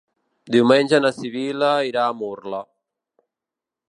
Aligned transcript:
Diumenge 0.53 0.99
na 1.03 1.11
Sibil·la 1.17 1.69
irà 1.89 2.07
a 2.13 2.17
Murla. 2.23 2.65